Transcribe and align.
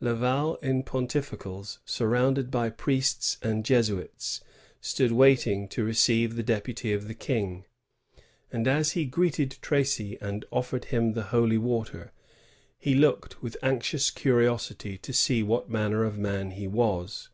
Laval 0.00 0.54
in 0.62 0.82
pontificals, 0.84 1.78
surrounded 1.84 2.50
by 2.50 2.70
priests 2.70 3.36
and 3.42 3.62
Jesuits, 3.62 4.40
stood 4.80 5.12
waiting 5.12 5.68
to 5.68 5.84
receive 5.84 6.34
the 6.34 6.42
deputy 6.42 6.94
of 6.94 7.08
the 7.08 7.14
King; 7.14 7.66
and 8.50 8.66
as 8.66 8.92
he 8.92 9.04
greeted 9.04 9.58
Tracy 9.60 10.16
and 10.18 10.46
offered 10.50 10.86
him 10.86 11.12
the 11.12 11.24
holy 11.24 11.58
water, 11.58 12.10
he 12.78 12.94
looked 12.94 13.42
with 13.42 13.58
anxious 13.62 14.10
curiosity 14.10 14.96
to 14.96 15.12
see 15.12 15.42
what 15.42 15.68
manner 15.68 16.04
of 16.04 16.16
man 16.16 16.52
he 16.52 16.66
was. 16.66 17.28